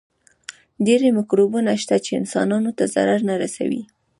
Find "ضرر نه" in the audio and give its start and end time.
2.93-3.35